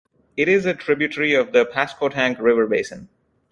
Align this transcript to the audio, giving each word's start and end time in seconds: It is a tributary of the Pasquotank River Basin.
It 0.35 0.47
is 0.47 0.65
a 0.65 0.73
tributary 0.73 1.35
of 1.35 1.51
the 1.53 1.63
Pasquotank 1.63 2.39
River 2.39 2.65
Basin. 2.65 3.07